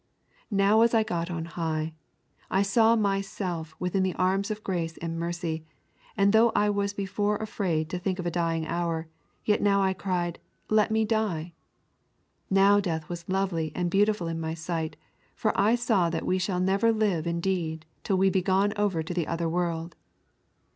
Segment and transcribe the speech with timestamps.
[0.49, 1.93] Now was I got on high:
[2.49, 5.63] I saw my self within the arms of Grace and Mercy,
[6.17, 9.07] and though I was before afraid to think of a dying hour,
[9.45, 10.39] yet now I cried:
[10.71, 11.53] Let me die.
[12.49, 14.95] Now death was lovely and beautiful in my sight;
[15.35, 19.27] for I saw that we shall never live indeed till we be gone to the
[19.27, 19.95] other world.